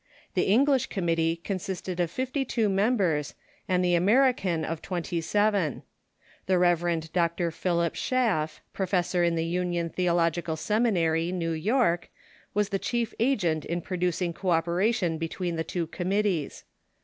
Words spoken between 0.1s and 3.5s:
The English committee consisted of fifty two members,